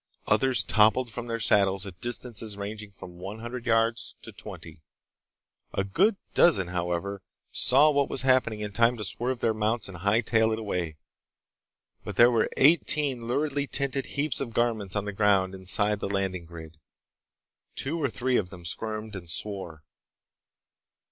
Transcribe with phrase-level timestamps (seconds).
[0.25, 4.81] Others toppled from their saddles at distances ranging from one hundred yards to twenty.
[5.75, 9.99] A good dozen, however, saw what was happening in time to swerve their mounts and
[9.99, 10.97] hightail it away.
[12.03, 16.45] But there were eighteen luridly tinted heaps of garments on the ground inside the landing
[16.45, 16.79] grid.
[17.75, 19.83] Two or three of them squirmed and swore.